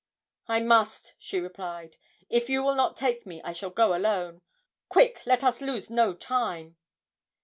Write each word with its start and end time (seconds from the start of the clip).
'I 0.47 0.61
must,' 0.61 1.13
she 1.19 1.39
replied; 1.39 1.97
'if 2.27 2.49
you 2.49 2.63
will 2.63 2.73
not 2.73 2.97
take 2.97 3.27
me 3.27 3.39
I 3.43 3.53
shall 3.53 3.69
go 3.69 3.95
alone 3.95 4.41
quick, 4.89 5.21
let 5.27 5.43
us 5.43 5.61
lose 5.61 5.91
no 5.91 6.15
time!' 6.15 6.75